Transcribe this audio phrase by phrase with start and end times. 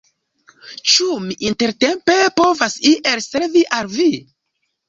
[0.93, 4.09] Ĉu mi intertempe povas iel servi al vi?